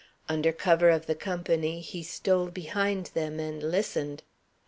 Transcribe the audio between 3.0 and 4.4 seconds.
them and listened.